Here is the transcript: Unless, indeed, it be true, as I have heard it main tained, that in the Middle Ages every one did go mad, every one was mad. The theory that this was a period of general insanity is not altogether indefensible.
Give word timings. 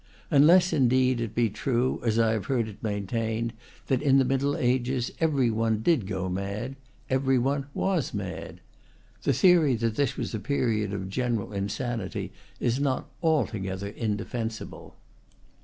Unless, 0.31 0.73
indeed, 0.73 1.21
it 1.21 1.35
be 1.35 1.47
true, 1.51 2.01
as 2.03 2.17
I 2.17 2.31
have 2.31 2.47
heard 2.47 2.67
it 2.67 2.81
main 2.81 3.05
tained, 3.05 3.51
that 3.85 4.01
in 4.01 4.17
the 4.17 4.25
Middle 4.25 4.57
Ages 4.57 5.11
every 5.19 5.51
one 5.51 5.83
did 5.83 6.07
go 6.07 6.27
mad, 6.27 6.75
every 7.07 7.37
one 7.37 7.67
was 7.75 8.11
mad. 8.11 8.61
The 9.21 9.31
theory 9.33 9.75
that 9.75 9.97
this 9.97 10.17
was 10.17 10.33
a 10.33 10.39
period 10.39 10.91
of 10.91 11.07
general 11.07 11.53
insanity 11.53 12.31
is 12.59 12.79
not 12.79 13.11
altogether 13.21 13.89
indefensible. 13.89 14.95